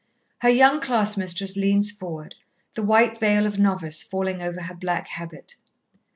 [0.39, 2.33] Her young class mistress leans forward,
[2.73, 5.57] the white veil of novice falling over her black habit.